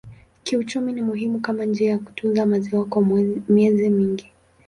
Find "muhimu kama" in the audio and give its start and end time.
1.01-1.65